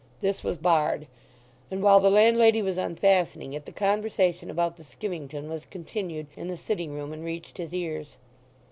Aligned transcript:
This 0.19 0.43
was 0.43 0.57
barred, 0.57 1.05
and 1.69 1.83
while 1.83 1.99
the 1.99 2.09
landlady 2.09 2.63
was 2.63 2.75
unfastening 2.75 3.53
it 3.53 3.67
the 3.67 3.71
conversation 3.71 4.49
about 4.49 4.77
the 4.77 4.83
skimmington 4.83 5.47
was 5.47 5.63
continued 5.63 6.25
in 6.35 6.47
the 6.47 6.57
sitting 6.57 6.91
room, 6.95 7.13
and 7.13 7.23
reached 7.23 7.59
his 7.59 7.71
ears. 7.71 8.17